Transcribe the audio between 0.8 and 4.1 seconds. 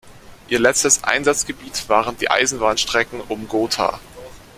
Einsatzgebiet waren die Eisenbahnstrecken um Gotha.